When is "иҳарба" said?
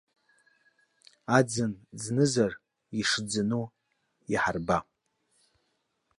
4.33-4.77